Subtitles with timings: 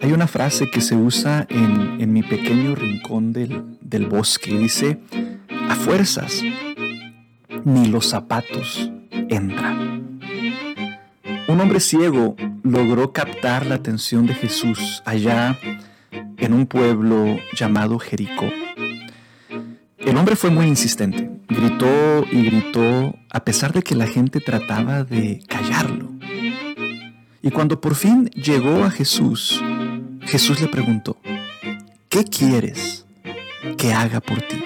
[0.00, 4.56] Hay una frase que se usa en, mi pequeño rincón del, del bosque.
[4.56, 5.00] Dice,
[5.68, 6.42] a fuerzas,
[7.64, 8.90] ni los zapatos
[9.28, 10.20] entran.
[11.46, 15.58] Un hombre ciego logró captar la atención de Jesús allá
[16.38, 18.46] en un pueblo llamado Jericó.
[19.98, 25.04] El hombre fue muy insistente, gritó y gritó a pesar de que la gente trataba
[25.04, 26.13] de callarlo.
[27.44, 29.62] Y cuando por fin llegó a Jesús,
[30.22, 31.18] Jesús le preguntó,
[32.08, 33.04] ¿qué quieres
[33.76, 34.64] que haga por ti?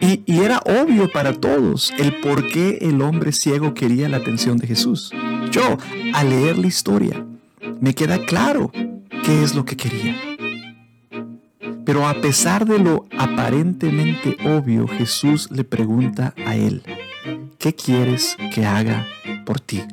[0.00, 4.66] Y, era obvio para todos el por qué el hombre ciego quería la atención de
[4.66, 5.12] Jesús.
[5.52, 5.78] Yo,
[6.12, 7.24] al leer la historia,
[7.80, 8.72] me queda claro
[9.24, 10.16] qué es lo que quería.
[11.84, 16.82] Pero a pesar de lo aparentemente obvio, Jesús le pregunta a él,
[17.58, 19.06] ¿qué quieres que haga
[19.44, 19.84] por ti?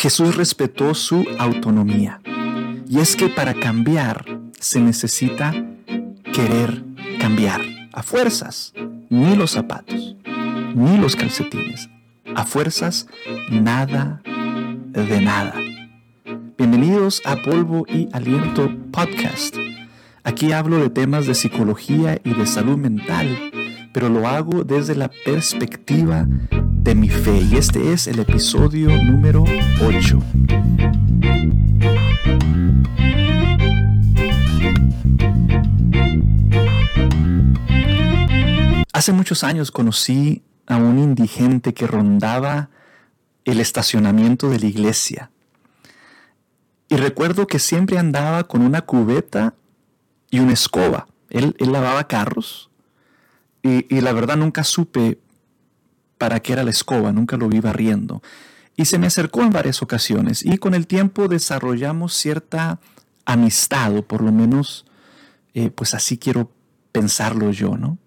[0.00, 2.22] Jesús respetó su autonomía.
[2.88, 4.24] Y es que para cambiar
[4.58, 5.52] se necesita
[6.32, 6.82] querer
[7.20, 7.60] cambiar
[7.92, 8.72] a fuerzas,
[9.10, 10.16] ni los zapatos,
[10.74, 11.90] ni los calcetines.
[12.34, 13.08] A fuerzas,
[13.50, 15.56] nada de nada.
[16.56, 19.54] Bienvenidos a Polvo y Aliento Podcast.
[20.24, 23.52] Aquí hablo de temas de psicología y de salud mental,
[23.92, 29.44] pero lo hago desde la perspectiva de mi fe y este es el episodio número
[29.82, 30.18] 8.
[38.92, 42.68] Hace muchos años conocí a un indigente que rondaba
[43.44, 45.30] el estacionamiento de la iglesia.
[46.88, 49.54] Y recuerdo que siempre andaba con una cubeta
[50.30, 51.06] y una escoba.
[51.30, 52.69] Él, lavaba carros
[53.62, 55.18] y, la verdad nunca supe
[56.18, 58.22] para qué era la escoba, nunca lo vi barriendo.
[58.76, 62.80] Y se me acercó en varias ocasiones y con el tiempo desarrollamos cierta
[63.26, 64.86] amistad, o por lo menos,
[65.54, 66.50] eh, pues así quiero
[66.92, 67.98] pensarlo yo, ¿no?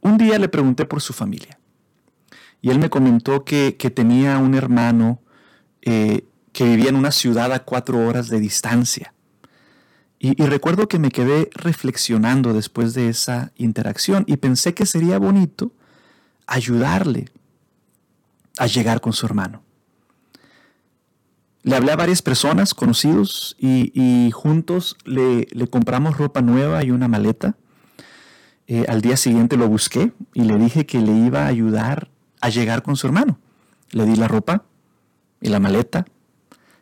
[0.00, 1.60] Un día le pregunté por su familia
[2.62, 5.20] y él me comentó que, tenía un hermano
[5.82, 9.14] eh, que vivía en una ciudad a cuatro horas de distancia.
[10.22, 15.72] Y, recuerdo que me quedé reflexionando después de esa interacción y pensé que sería bonito
[16.46, 17.30] ayudarle
[18.58, 19.62] a llegar con su hermano.
[21.62, 27.56] Le hablé a varias personas, conocidos, y, juntos le, compramos ropa nueva y una maleta.
[28.66, 32.10] Eh, al día siguiente lo busqué y le dije que le iba a ayudar
[32.42, 33.38] a llegar con su hermano.
[33.90, 34.64] Le di la ropa
[35.40, 36.04] y la maleta.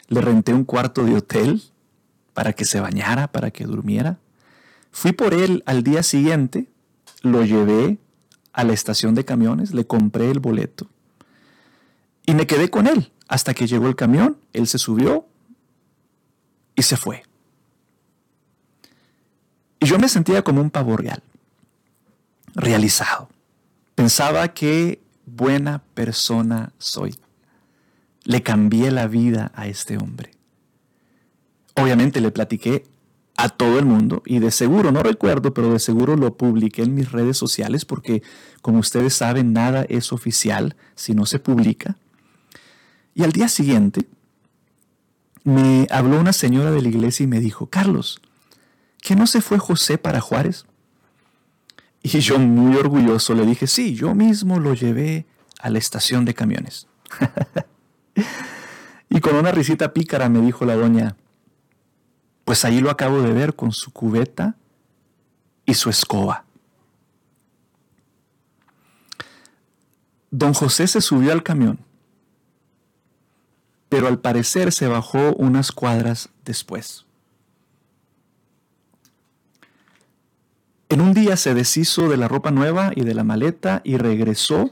[0.08, 1.62] Le renté un cuarto de hotel
[2.38, 4.20] para que se bañara, para que durmiera.
[4.92, 6.68] Fui por él al día siguiente,
[7.22, 7.98] lo llevé
[8.52, 10.88] a la estación de camiones, le compré el boleto
[12.26, 15.26] y me quedé con él hasta que llegó el camión, él se subió
[16.76, 17.24] y se fue.
[19.80, 21.24] Y yo me sentía como un pavo real,
[22.54, 23.30] realizado.
[23.96, 27.18] Pensaba que buena persona soy.
[28.22, 30.37] Le cambié la vida a este hombre.
[31.80, 32.84] Obviamente le platiqué
[33.36, 36.94] a todo el mundo y de seguro, no recuerdo, pero de seguro lo publiqué en
[36.94, 38.22] mis redes sociales porque
[38.62, 41.96] como ustedes saben, nada es oficial si no se publica.
[43.14, 44.08] Y al día siguiente
[45.44, 48.20] me habló una señora de la iglesia y me dijo, Carlos,
[49.00, 50.66] ¿que no se fue José para Juárez?
[52.02, 55.26] Y yo muy orgulloso le dije, sí, yo mismo lo llevé
[55.60, 56.88] a la estación de camiones.
[59.10, 61.16] y con una risita pícara me dijo la doña,
[62.48, 64.56] pues ahí lo acabo de ver con su cubeta
[65.66, 66.46] y su escoba.
[70.30, 71.78] Don José se subió al camión
[73.88, 77.06] pero al parecer se bajó unas cuadras después.
[80.90, 84.70] En un día se deshizo de la ropa nueva y de la maleta y regresó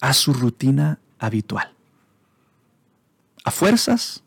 [0.00, 1.72] a su rutina habitual.
[3.44, 4.23] A fuerzas,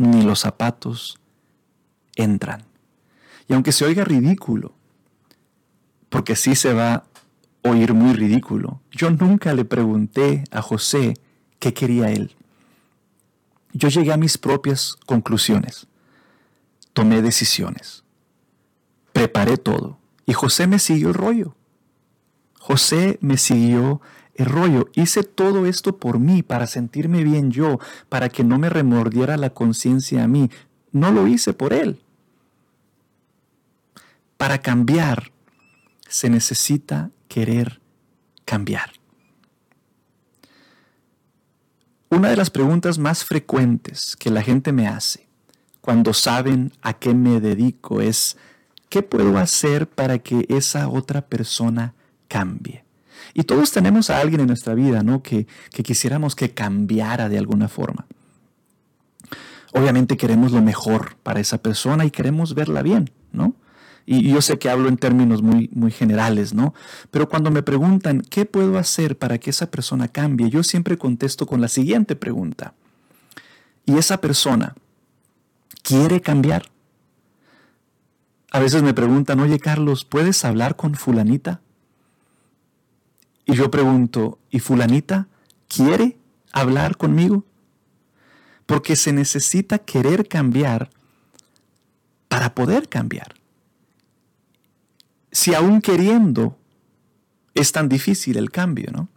[0.00, 1.20] ni los zapatos
[2.16, 2.64] entran.
[3.48, 4.72] Y aunque se oiga ridículo,
[6.08, 7.04] porque sí se va a
[7.64, 11.18] oír muy ridículo, yo nunca le pregunté a José
[11.58, 12.34] qué quería él.
[13.74, 15.86] Yo llegué a mis propias conclusiones,
[16.94, 18.02] tomé decisiones,
[19.12, 21.54] preparé todo y José me siguió el rollo.
[22.58, 24.00] José me siguió
[24.44, 24.88] rollo.
[24.94, 27.78] Hice todo esto por mí, para sentirme bien yo,
[28.08, 30.50] para que no me remordiera la conciencia a mí.
[30.92, 32.00] No lo hice por él.
[34.36, 35.32] Para cambiar
[36.08, 37.80] se necesita querer
[38.44, 38.92] cambiar.
[42.08, 45.28] Una de las preguntas más frecuentes que la gente me hace
[45.80, 48.36] cuando saben a qué me dedico es,
[48.88, 51.94] ¿qué puedo hacer para que esa otra persona
[52.28, 52.84] cambie?
[53.34, 55.22] Y todos tenemos a alguien en nuestra vida, ¿no?
[55.22, 58.06] Que, que quisiéramos que cambiara de alguna forma.
[59.72, 63.54] Obviamente queremos lo mejor para esa persona y queremos verla bien, ¿no?
[64.06, 66.74] Y yo sé que hablo en términos muy, muy generales, ¿no?
[67.12, 70.50] Pero cuando me preguntan, ¿qué puedo hacer para que esa persona cambie?
[70.50, 72.74] Yo siempre contesto con la siguiente pregunta.
[73.86, 74.74] ¿Y esa persona
[75.82, 76.70] quiere cambiar?
[78.50, 81.60] A veces me preguntan, oye Carlos, ¿puedes hablar con fulanita?
[83.50, 85.28] Y yo pregunto, ¿y fulanita
[85.68, 86.16] quiere
[86.52, 87.44] hablar conmigo?
[88.66, 90.90] Porque se necesita querer cambiar
[92.28, 93.40] para poder cambiar
[95.32, 96.58] si aún queriendo
[97.54, 99.08] es tan difícil el cambio, ¿no?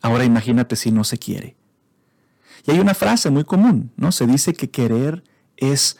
[0.00, 1.56] Ahora imagínate si no se quiere.
[2.66, 4.12] Y hay una frase muy común, ¿no?
[4.12, 5.22] Se dice que querer
[5.56, 5.96] es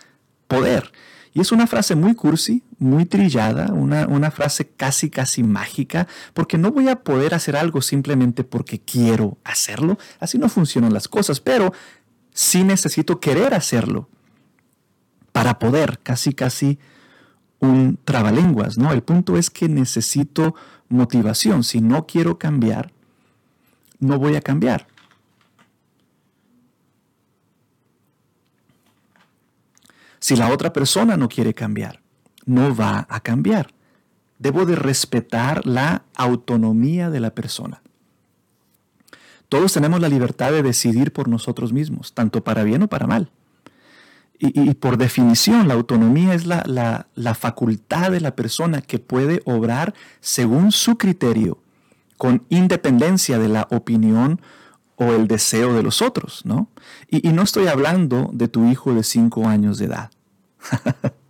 [0.49, 0.93] poder.
[1.35, 6.59] Y es una frase muy cursi, muy trillada, una, una, frase casi, casi mágica, porque
[6.59, 9.99] no voy a poder hacer algo simplemente porque quiero hacerlo.
[10.21, 11.73] Así no funcionan las cosas, pero
[12.35, 14.09] sí necesito querer hacerlo
[15.33, 16.79] para poder, casi, casi
[17.61, 18.93] un trabalenguas, ¿no?
[18.93, 20.55] El punto es que necesito
[20.89, 21.63] motivación.
[21.63, 22.93] Si no quiero cambiar,
[24.01, 24.89] no voy a cambiar.
[30.19, 32.02] Si la otra persona no quiere cambiar,
[32.47, 33.73] no va a cambiar.
[34.39, 37.83] Debo de respetar la autonomía de la persona.
[39.49, 43.31] Todos tenemos la libertad de decidir por nosotros mismos, tanto para bien o para mal
[44.45, 46.65] y, por definición, la autonomía es la,
[47.15, 51.59] la, facultad de la persona que puede obrar según su criterio,
[52.17, 54.41] con independencia de la opinión
[54.97, 56.69] o el deseo de los otros, ¿no?
[57.09, 60.11] Y, y no estoy hablando de tu hijo de cinco años de edad.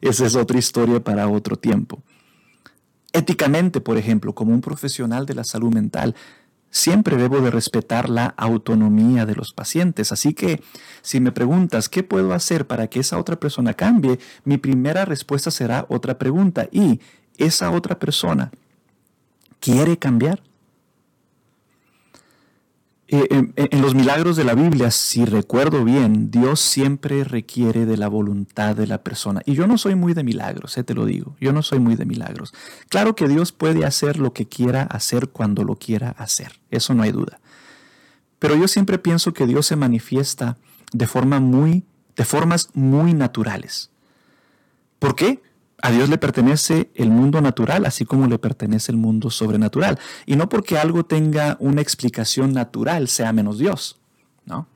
[0.00, 2.02] Esa es otra historia para otro tiempo.
[3.12, 6.14] Éticamente, por ejemplo, como un profesional de la salud mental,
[6.70, 10.12] Siempre debo de respetar la autonomía de los pacientes.
[10.12, 10.62] Así que
[11.02, 15.50] si me preguntas qué puedo hacer para que esa otra persona cambie, mi primera respuesta
[15.50, 16.68] será otra pregunta.
[16.70, 17.00] ¿Y
[17.36, 18.52] esa otra persona
[19.58, 20.42] quiere cambiar?
[23.12, 28.06] Eh, en, los milagros de la Biblia, si recuerdo bien, Dios siempre requiere de la
[28.06, 29.42] voluntad de la persona.
[29.46, 31.96] Y yo no soy muy de milagros, eh, te lo digo, yo no soy muy
[31.96, 32.54] de milagros.
[32.88, 37.02] Claro que Dios puede hacer lo que quiera hacer cuando lo quiera hacer, eso no
[37.02, 37.40] hay duda.
[38.38, 40.56] Pero yo siempre pienso que Dios se manifiesta
[40.92, 41.82] de, forma muy,
[42.14, 43.90] de formas muy naturales.
[45.00, 45.42] ¿Por qué?
[45.82, 49.98] A Dios le pertenece el mundo natural, así como le pertenece el mundo sobrenatural.
[50.26, 53.98] Y no porque algo tenga una explicación natural sea menos Dios,
[54.44, 54.66] ¿no?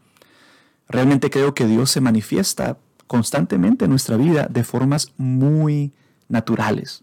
[0.88, 5.92] Realmente creo que Dios se manifiesta constantemente en nuestra vida de formas muy
[6.28, 7.02] naturales,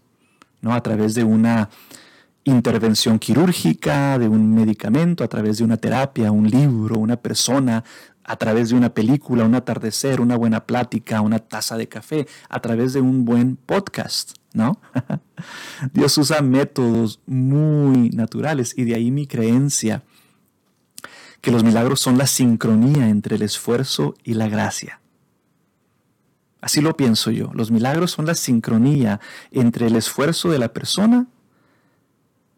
[0.60, 0.72] ¿no?
[0.72, 1.68] A través de una
[2.44, 7.84] intervención quirúrgica, de un medicamento, a través de una terapia, un libro, una persona,
[8.24, 12.60] a través de una película, un atardecer, una buena plática, una taza de café, a
[12.60, 14.80] través de un buen podcast, ¿no?
[15.92, 20.02] Dios usa métodos muy naturales y de ahí mi creencia
[21.40, 25.00] que los milagros son la sincronía entre el esfuerzo y la gracia.
[26.60, 27.50] Así lo pienso yo.
[27.54, 29.20] Los milagros son la sincronía
[29.50, 31.26] entre el esfuerzo de la persona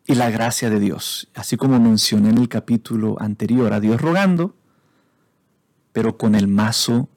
[0.06, 1.30] y la gracia de Dios.
[1.34, 4.54] Así como mencioné en el capítulo anterior, a Dios rogando,
[5.94, 7.08] pero con el mazo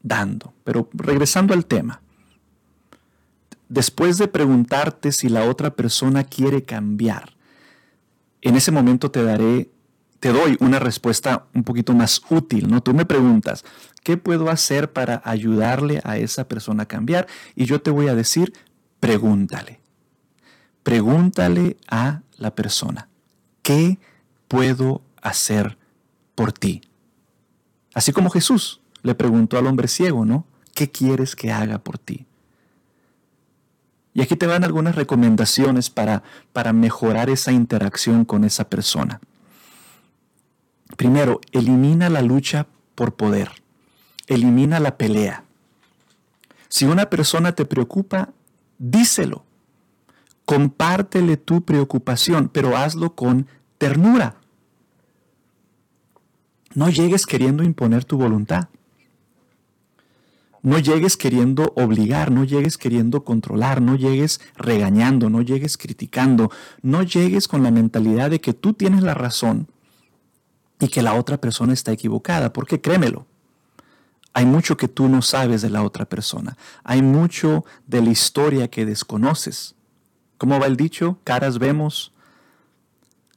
[0.00, 0.54] dando.
[0.62, 2.00] Pero regresando al tema,
[3.68, 7.34] después de preguntarte si la otra persona quiere cambiar,
[8.40, 9.70] en ese momento te daré,
[10.20, 12.80] te doy una respuesta un poquito más útil, ¿no?
[12.80, 13.64] Tú me preguntas,
[14.04, 17.26] ¿qué puedo hacer para ayudarle a esa persona a cambiar?
[17.56, 18.52] Y yo te voy a decir,
[19.00, 19.80] pregúntale.
[20.84, 23.08] Pregúntale a la persona,
[23.62, 23.98] ¿qué
[24.46, 25.76] puedo hacer
[26.36, 26.82] por ti?
[27.94, 30.46] Así como Jesús le preguntó al hombre ciego, ¿no?
[30.74, 32.26] ¿Qué quieres que haga por ti?
[34.14, 36.22] Y aquí te van algunas recomendaciones para,
[36.52, 39.20] para mejorar esa interacción con esa persona.
[40.96, 43.50] Primero, elimina la lucha por poder.
[44.26, 45.44] Elimina la pelea.
[46.68, 48.30] Si una persona te preocupa,
[48.78, 49.44] díselo.
[50.44, 53.46] Compártele tu preocupación, pero hazlo con
[53.78, 54.36] ternura.
[56.74, 58.68] No llegues queriendo imponer tu voluntad.
[60.62, 66.52] No llegues queriendo obligar, no llegues queriendo controlar, no llegues regañando, no llegues criticando,
[66.82, 69.66] no llegues con la mentalidad de que tú tienes la razón
[70.78, 73.26] y que la otra persona está equivocada, porque créemelo,
[74.34, 78.68] hay mucho que tú no sabes de la otra persona, hay mucho de la historia
[78.68, 79.74] que desconoces.
[80.38, 81.18] ¿Cómo va el dicho?
[81.24, 82.12] Caras vemos,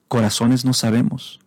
[0.08, 1.39] corazones no sabemos.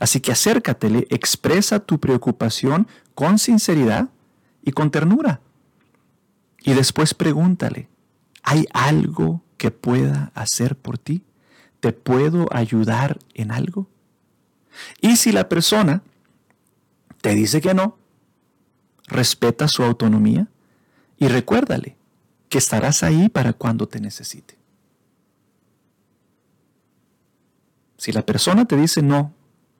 [0.00, 4.08] Así que acércatele, expresa tu preocupación con sinceridad
[4.62, 5.40] y con ternura.
[6.60, 7.88] Y después pregúntale,
[8.42, 11.22] ¿hay algo que pueda hacer por ti?
[11.80, 13.88] ¿Te puedo ayudar en algo?
[15.00, 16.02] Y si la persona
[17.20, 17.96] te dice que no,
[19.06, 20.48] respeta su autonomía
[21.18, 21.96] y recuérdale
[22.48, 24.56] que estarás ahí para cuando te necesite.
[27.96, 29.32] Si la persona te dice no,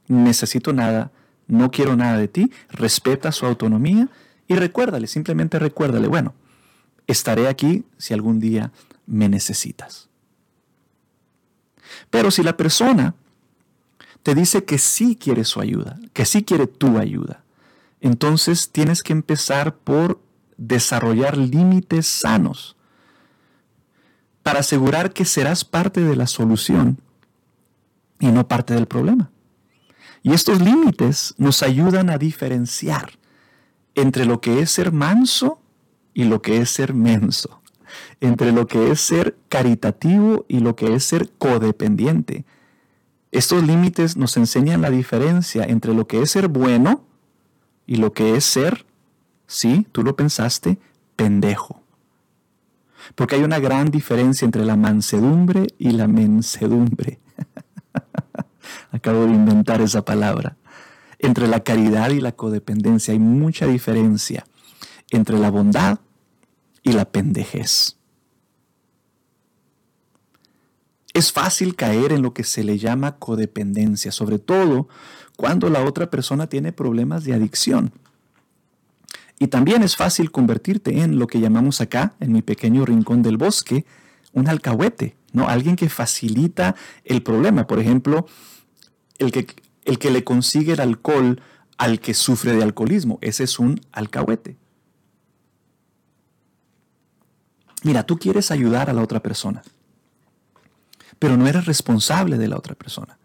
[0.09, 1.11] necesito nada,
[1.47, 4.09] no quiero nada de ti, respeta su autonomía
[4.49, 6.35] y recuérdale, simplemente recuérdale, bueno,
[7.07, 8.73] estaré aquí si algún día
[9.07, 10.09] me necesitas.
[12.11, 13.15] Pero si la persona
[14.23, 17.45] te dice que sí quiere su ayuda, que sí quiere tu ayuda,
[18.01, 20.21] entonces tienes que empezar por
[20.57, 22.77] desarrollar límites sanos
[24.43, 26.99] para asegurar que serás parte de la solución
[28.21, 29.31] y no parte del problema.
[30.25, 33.13] Y estos límites nos ayudan a diferenciar
[33.95, 35.61] entre lo que es ser manso
[36.15, 37.61] y lo que es ser menso,
[38.23, 42.47] entre lo que es ser caritativo y lo que es ser codependiente.
[43.33, 47.05] Estos límites nos enseñan la diferencia entre lo que es ser bueno
[47.87, 48.87] y lo que es ser,
[49.47, 50.79] sí, tú lo pensaste,
[51.17, 51.83] pendejo.
[53.15, 57.21] Porque hay una gran diferencia entre la mansedumbre y la mensedumbre.
[58.91, 60.57] Acabo de inventar esa palabra.
[61.19, 64.45] Entre la caridad y la codependencia hay mucha diferencia
[65.11, 66.01] entre la bondad
[66.83, 67.97] y la pendejez.
[71.15, 74.89] Es fácil caer en lo que se le llama codependencia, sobre todo
[75.37, 77.93] cuando la otra persona tiene problemas de adicción.
[79.39, 83.37] Y también es fácil convertirte en lo que llamamos acá, en mi pequeño rincón del
[83.37, 83.85] bosque,
[84.33, 85.49] un alcahuete, ¿no?
[85.49, 87.67] Alguien que facilita el problema.
[87.67, 88.27] Por ejemplo,
[89.19, 89.47] el que,
[89.85, 91.41] el que le consigue el alcohol
[91.79, 93.19] al que sufre de alcoholismo.
[93.21, 94.57] Ese es un alcahuete.
[97.83, 99.63] Mira, tú quieres ayudar a la otra persona,
[101.19, 103.19] pero no eres responsable de la otra persona.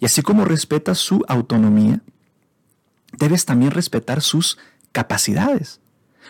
[0.00, 2.00] Y así como respetas su autonomía,
[3.18, 4.58] debes también respetar sus
[4.92, 5.80] capacidades.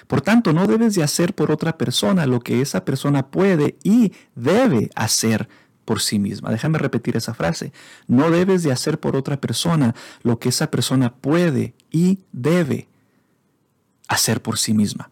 [0.07, 4.13] Por tanto, no debes de hacer por otra persona lo que esa persona puede y
[4.35, 5.49] debe hacer
[5.85, 6.51] por sí misma.
[6.51, 7.73] Déjame repetir esa frase.
[8.07, 12.89] No debes de hacer por otra persona lo que esa persona puede y debe
[14.09, 15.11] hacer por sí misma.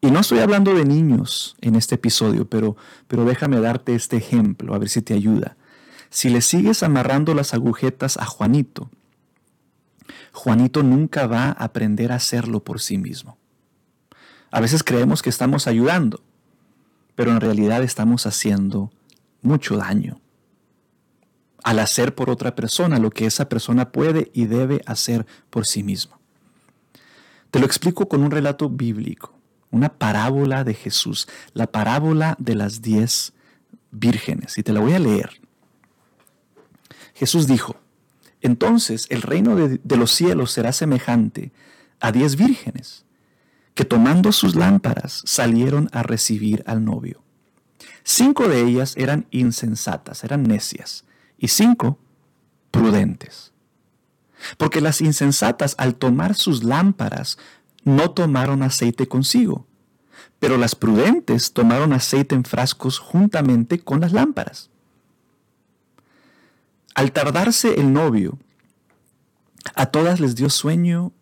[0.00, 2.76] Y no estoy hablando de niños en este episodio, pero,
[3.06, 5.56] pero déjame darte este ejemplo, a ver si te ayuda.
[6.10, 8.90] Si le sigues amarrando las agujetas a Juanito,
[10.32, 13.38] Juanito nunca va a aprender a hacerlo por sí mismo.
[14.50, 16.20] A veces creemos que estamos ayudando,
[17.14, 18.90] pero en realidad estamos haciendo
[19.42, 20.20] mucho daño
[21.62, 25.82] al hacer por otra persona lo que esa persona puede y debe hacer por sí
[25.82, 26.18] misma.
[27.50, 29.38] Te lo explico con un relato bíblico,
[29.70, 33.32] una parábola de Jesús, la parábola de las diez
[33.90, 35.40] vírgenes, y te la voy a leer.
[37.14, 37.76] Jesús dijo,
[38.40, 41.52] entonces el reino de, de los cielos será semejante
[42.00, 43.04] a diez vírgenes,
[43.74, 47.22] que tomando sus lámparas salieron a recibir al novio.
[48.04, 51.04] Cinco de ellas eran insensatas, eran necias,
[51.38, 51.98] y cinco
[52.70, 53.52] prudentes.
[54.58, 57.38] Porque las insensatas al tomar sus lámparas
[57.84, 59.66] no tomaron aceite consigo,
[60.38, 64.70] pero las prudentes tomaron aceite en frascos juntamente con las lámparas.
[66.94, 68.38] Al tardarse el novio,
[69.74, 71.12] a todas les dio sueño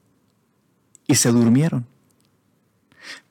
[1.07, 1.87] y se durmieron.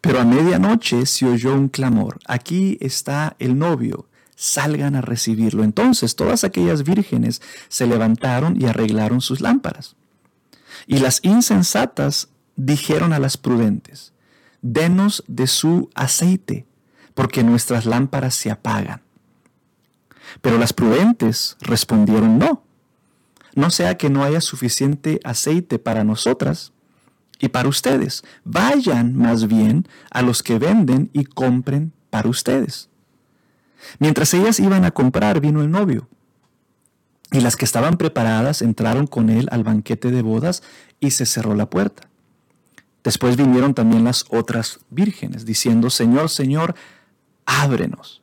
[0.02, 5.64] Pero a medianoche se oyó un clamor, aquí está el novio, salgan a recibirlo.
[5.64, 9.96] Entonces todas aquellas vírgenes se levantaron y arreglaron sus lámparas.
[10.88, 14.14] Y las insensatas dijeron a las prudentes,
[14.62, 16.66] denos de su aceite,
[17.14, 19.02] porque nuestras lámparas se apagan.
[20.42, 22.64] Pero las prudentes respondieron, no,
[23.56, 26.72] no sea que no haya suficiente aceite para nosotras
[27.40, 28.24] y para ustedes.
[28.44, 32.90] Vayan más bien a los que venden y compren para ustedes.
[33.98, 36.08] Mientras ellas iban a comprar, vino el novio.
[37.32, 40.64] Y las que estaban preparadas entraron con él al banquete de bodas
[41.00, 42.10] y se cerró la puerta.
[43.04, 46.76] Después vinieron también las otras vírgenes, diciendo, Señor, Señor,
[47.46, 48.22] ábrenos.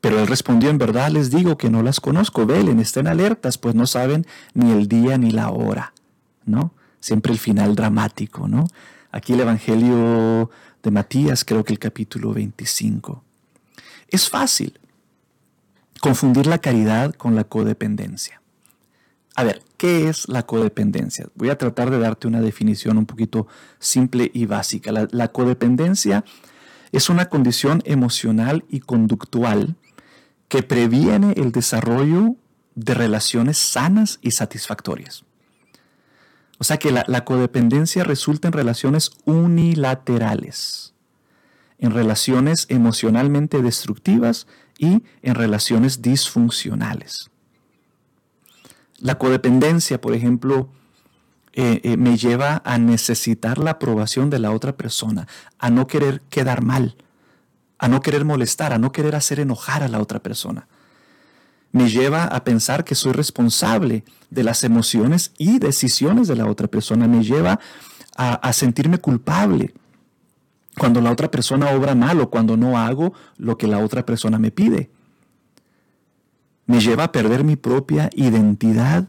[0.00, 3.74] Pero él respondió, en verdad les digo que no las conozco, velen, estén alertas, pues
[3.74, 5.92] no saben ni el día ni la hora,
[6.46, 6.72] ¿no?
[7.08, 8.66] Siempre el final dramático, ¿no?
[9.12, 10.50] Aquí el Evangelio
[10.82, 13.24] de Matías, creo que el capítulo 25.
[14.08, 14.78] Es fácil
[16.02, 18.42] confundir la caridad con la codependencia.
[19.36, 21.30] A ver, ¿qué es la codependencia?
[21.34, 23.46] Voy a tratar de darte una definición un poquito
[23.78, 24.92] simple y básica.
[24.92, 26.26] La, codependencia
[26.92, 29.76] es una condición emocional y conductual
[30.48, 32.36] que previene el desarrollo
[32.74, 35.24] de relaciones sanas y satisfactorias.
[36.58, 40.94] O sea que la, la, codependencia resulta en relaciones unilaterales,
[41.78, 44.46] en relaciones emocionalmente destructivas
[44.76, 47.30] y en relaciones disfuncionales.
[48.98, 50.68] La codependencia, por ejemplo,
[51.60, 55.26] eh, eh, me lleva a necesitar la aprobación de la otra persona,
[55.58, 56.96] a no querer quedar mal,
[57.78, 60.68] a no querer molestar, a no querer hacer enojar a la otra persona.
[61.72, 66.68] Me lleva a pensar que soy responsable de las emociones y decisiones de la otra
[66.68, 67.06] persona.
[67.06, 67.60] Me lleva
[68.16, 69.74] a, sentirme culpable
[70.76, 74.38] cuando la otra persona obra mal o cuando no hago lo que la otra persona
[74.38, 74.90] me pide
[76.68, 79.08] me lleva a perder mi propia identidad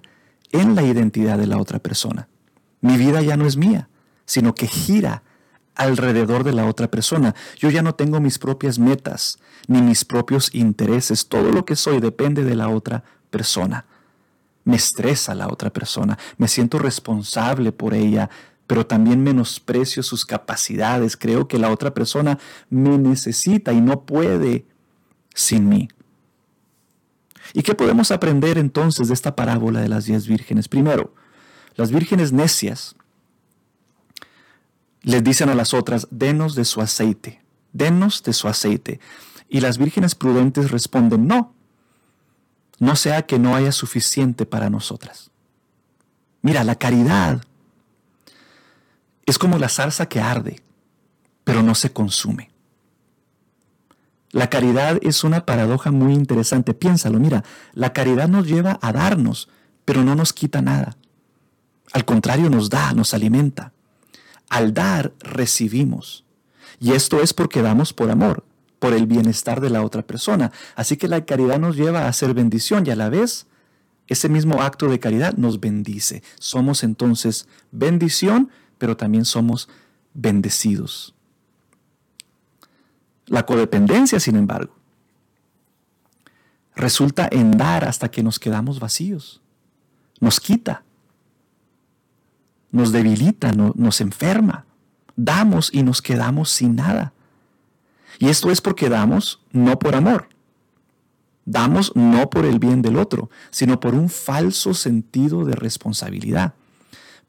[0.52, 2.30] en la identidad de la otra persona.
[2.80, 3.90] Mi vida ya no es mía,
[4.26, 5.24] sino que gira
[5.80, 7.34] alrededor de la otra persona.
[7.58, 11.28] Yo ya no tengo mis propias metas ni mis propios intereses.
[11.28, 13.86] Todo lo que soy depende de la otra persona.
[14.66, 18.30] Me estresa la otra persona, me siento responsable por ella,
[18.68, 21.16] pero también menosprecio sus capacidades.
[21.16, 22.38] Creo que la otra persona
[22.70, 24.66] me necesita y no puede
[25.34, 25.88] sin mí.
[27.54, 30.68] ¿Y qué podemos aprender entonces de esta parábola de las diez vírgenes?
[30.68, 31.16] Primero,
[31.76, 32.96] las vírgenes necias
[35.10, 37.42] les dicen a las otras, denos de su aceite,
[37.74, 39.00] denos de su aceite.
[39.50, 41.56] Y las vírgenes prudentes responden, no,
[42.78, 45.32] no sea que no haya suficiente para nosotras.
[46.44, 47.42] Mira, la caridad
[49.26, 50.62] es como la zarza que arde,
[51.44, 52.52] pero no se consume.
[54.30, 56.76] La caridad es una paradoja muy interesante.
[56.76, 59.50] Piénsalo, mira, la caridad nos lleva a darnos,
[59.86, 60.98] pero no nos quita nada.
[61.94, 63.74] Al contrario, nos da, nos alimenta.
[64.50, 66.26] Al dar, recibimos.
[66.80, 68.44] Y esto es porque damos por amor,
[68.80, 70.52] por el bienestar de la otra persona.
[70.76, 73.48] Así que la caridad nos lleva a hacer bendición y a la vez
[74.08, 76.24] ese mismo acto de caridad nos bendice.
[76.40, 79.70] Somos entonces bendición, pero también somos
[80.14, 81.14] bendecidos.
[83.28, 84.74] La codependencia, sin embargo,
[86.76, 89.42] resulta en dar hasta que nos quedamos vacíos.
[90.20, 90.84] Nos quita,
[92.72, 94.66] nos debilita, nos enferma.
[95.16, 97.14] Damos y nos quedamos sin nada.
[98.20, 100.30] Y esto es porque damos no por amor.
[101.46, 106.54] Damos no por el bien del otro, sino por un falso sentido de responsabilidad,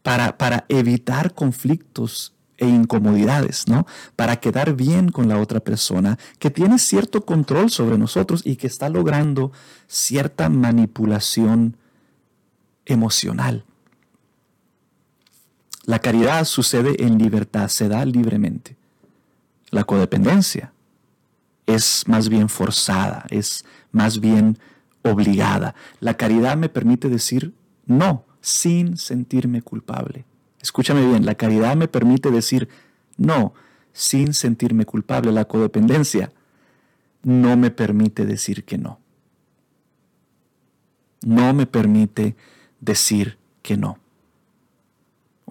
[0.03, 3.87] para, para evitar conflictos e incomodidades, ¿no?
[4.17, 8.67] Para quedar bien con la otra persona que tiene cierto control sobre nosotros y que
[8.67, 9.53] está logrando
[9.87, 11.77] cierta manipulación
[12.85, 13.65] emocional.
[15.91, 18.77] La caridad sucede en libertad, se da libremente.
[19.73, 20.73] La codependencia
[21.67, 24.57] es más bien forzada, es más bien
[25.03, 25.75] obligada.
[25.99, 27.55] La caridad me permite decir
[27.87, 30.25] no sin sentirme culpable.
[30.63, 32.69] Escúchame bien, la caridad me permite decir
[33.17, 33.53] no
[33.93, 35.33] sin sentirme culpable.
[35.33, 36.31] La codependencia
[37.25, 39.01] no me permite decir que no.
[41.27, 42.37] No me permite
[42.81, 44.00] decir que no.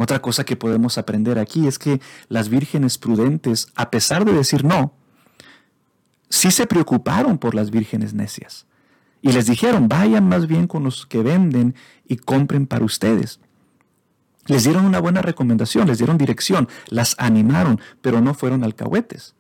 [0.02, 4.64] Otra cosa que podemos aprender aquí es que las vírgenes prudentes, a pesar de decir
[4.64, 4.94] no,
[6.30, 8.66] sí se preocuparon por las vírgenes necias.
[9.22, 11.76] Y les dijeron, vayan más bien con los que venden
[12.08, 13.42] y compren para ustedes.
[14.46, 19.36] Les dieron una buena recomendación, les dieron dirección, las animaron, pero no fueron alcahuetes.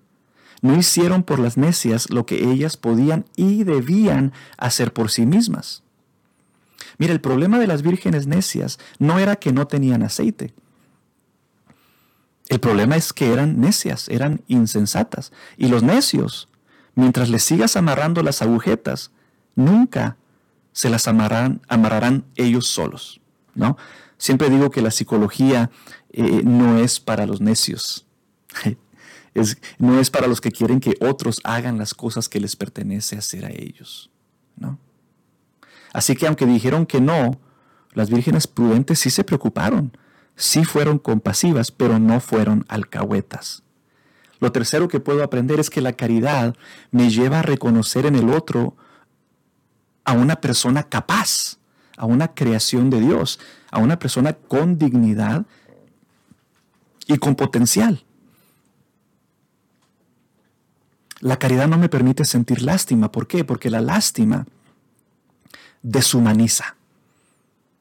[0.62, 5.84] No hicieron por las necias lo que ellas podían y debían hacer por sí mismas.
[6.98, 10.54] Mira, el problema de las vírgenes necias no era que no tenían aceite.
[12.50, 15.32] El problema es que eran necias, eran insensatas.
[15.56, 16.50] Y los necios,
[16.96, 19.12] mientras les sigas amarrando las agujetas,
[19.56, 20.18] nunca
[20.72, 23.22] se las amarrarán, ellos solos.
[23.54, 23.78] ¿no?
[24.18, 25.70] Siempre digo que la psicología
[26.12, 28.08] eh, no es para los necios.
[29.78, 33.46] no es para los que quieren que otros hagan las cosas que les pertenece hacer
[33.46, 34.09] a ellos.
[35.94, 37.40] Así que aunque dijeron que no,
[37.94, 39.98] las vírgenes prudentes sí se preocuparon,
[40.36, 43.64] sí fueron compasivas, pero no fueron alcahuetas.
[44.40, 46.56] Lo tercero que puedo aprender es que la caridad
[46.92, 48.76] me lleva a reconocer en el otro
[50.06, 51.58] a una persona capaz,
[51.98, 55.46] a una creación de Dios, a una persona con dignidad
[57.06, 58.06] y con potencial.
[61.20, 63.12] La caridad no me permite sentir lástima.
[63.12, 63.44] ¿Por qué?
[63.44, 64.48] Porque la lástima
[65.82, 66.76] deshumaniza.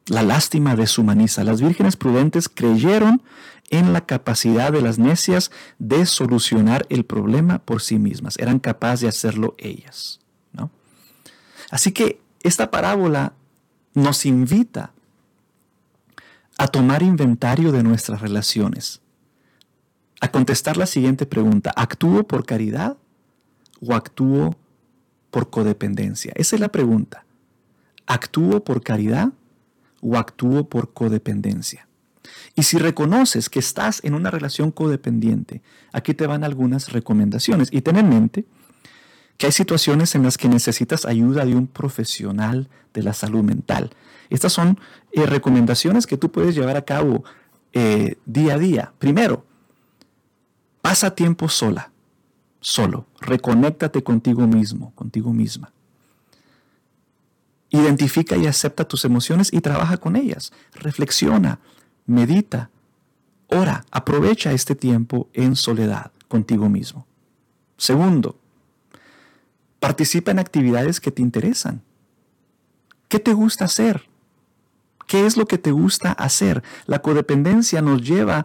[0.07, 1.45] La lástima deshumaniza.
[1.45, 3.23] Las vírgenes prudentes creyeron
[3.71, 8.39] en la capacidad de las necias de solucionar el problema por sí mismas.
[8.39, 10.21] Eran capaces de hacerlo ellas.
[10.53, 10.71] ¿no?
[11.71, 13.35] Así que esta parábola
[13.95, 14.93] nos invita
[16.57, 19.01] a tomar inventario de nuestras relaciones,
[20.21, 22.97] a contestar la siguiente pregunta, ¿actúo por caridad
[23.81, 24.57] o actúo
[25.31, 26.33] por codependencia?
[26.35, 27.25] Esa es la pregunta.
[28.09, 29.33] ¿Actúo por caridad
[30.01, 31.87] o actúo por codependencia?
[32.55, 35.61] Y si reconoces que estás en una relación codependiente,
[35.93, 37.69] aquí te van algunas recomendaciones.
[37.71, 38.47] Y ten en mente
[39.37, 43.91] que hay situaciones en las que necesitas ayuda de un profesional de la salud mental.
[44.31, 44.81] Estas son
[45.13, 47.25] eh, recomendaciones que tú puedes llevar a cabo
[47.75, 48.93] eh, día a día.
[48.99, 49.45] Primero,
[50.81, 51.93] pasa tiempo sola,
[52.61, 53.05] solo.
[53.21, 55.73] Reconéctate contigo mismo, contigo misma.
[57.71, 60.53] Identifica y acepta tus emociones y trabaja con ellas.
[60.73, 61.61] Reflexiona,
[62.07, 62.71] medita,
[63.49, 67.07] ora, aprovecha este tiempo en soledad contigo mismo.
[67.77, 68.39] Segundo,
[69.81, 71.83] participa en actividades que te interesan.
[73.09, 74.09] ¿Qué te gusta hacer?
[75.07, 76.63] ¿Qué es lo que te gusta hacer?
[76.87, 78.45] La codependencia nos lleva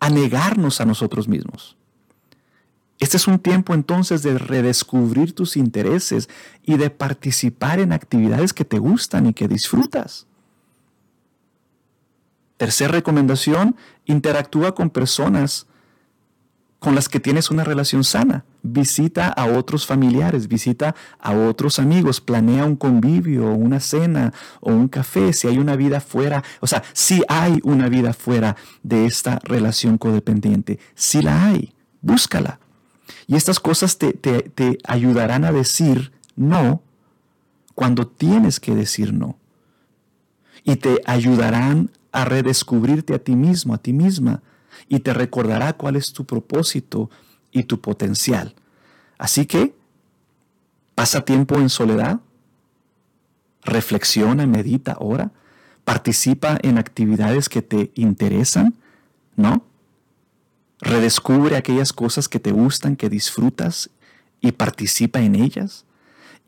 [0.00, 1.76] a negarnos a nosotros mismos.
[3.00, 6.28] Este es un tiempo entonces de redescubrir tus intereses
[6.62, 10.26] y de participar en actividades que te gustan y que disfrutas.
[12.58, 15.66] Tercera recomendación, interactúa con personas
[16.78, 18.44] con las que tienes una relación sana.
[18.62, 24.88] Visita a otros familiares, visita a otros amigos, planea un convivio, una cena o un
[24.88, 29.38] café, si hay una vida fuera, o sea, si hay una vida fuera de esta
[29.42, 32.60] relación codependiente, si la hay, búscala.
[33.30, 36.82] Y estas cosas te, te ayudarán a decir no
[37.76, 39.36] cuando tienes que decir no.
[40.64, 44.42] Y te ayudarán a redescubrirte a ti mismo, a ti misma,
[44.88, 47.08] y te recordará cuál es tu propósito
[47.52, 48.56] y tu potencial.
[49.16, 49.76] Así que,
[50.96, 52.18] pasa tiempo en soledad,
[53.62, 55.30] reflexiona, medita, ora,
[55.84, 58.74] participa en actividades que te interesan,
[59.36, 59.69] ¿no?
[60.80, 63.90] Redescubre aquellas cosas que te gustan, que disfrutas
[64.40, 65.84] y participa en ellas.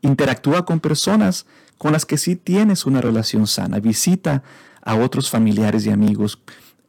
[0.01, 1.45] Interactúa con personas
[1.77, 3.79] con las que sí tienes una relación sana.
[3.79, 4.43] Visita
[4.81, 6.39] a otros familiares y amigos.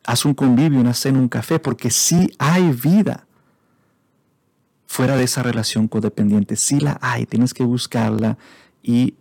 [0.04, 3.26] Haz un convivio, una cena, un café, porque sí hay vida
[4.86, 6.56] fuera de esa relación codependiente.
[6.56, 8.38] Sí la hay, tienes que buscarla
[8.82, 9.14] y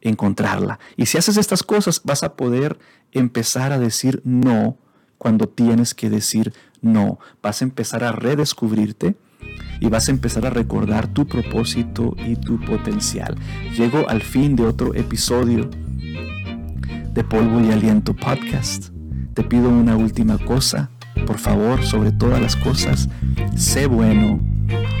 [0.00, 0.78] encontrarla.
[0.96, 2.78] Y si haces estas cosas, vas a poder
[3.12, 4.76] empezar a decir no
[5.18, 7.18] cuando tienes que decir no.
[7.42, 9.16] Vas a empezar a redescubrirte
[9.80, 13.36] y vas a empezar a recordar tu propósito y tu potencial.
[13.76, 15.68] Llego al fin de otro episodio
[17.12, 18.88] de Polvo y Aliento Podcast.
[19.34, 20.90] Te pido una última cosa.
[21.26, 23.08] Por favor, sobre todas las cosas,
[23.56, 24.40] sé bueno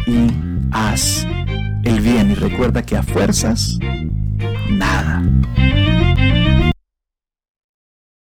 [0.06, 0.28] y
[0.72, 1.26] haz
[1.84, 2.30] el bien.
[2.32, 3.78] Y recuerda que a fuerzas,
[4.70, 5.22] nada.